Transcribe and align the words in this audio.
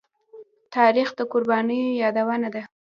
تاریخ 0.75 1.09
د 1.17 1.19
قربانيو 1.31 1.97
يادونه 2.01 2.47
ده. 2.55 2.61